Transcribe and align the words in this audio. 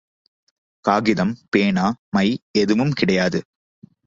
காகிதம், 0.85 1.33
பேனா, 1.49 1.85
மை 2.09 2.25
எதுவும் 2.51 2.91
கிடையாது. 2.91 3.41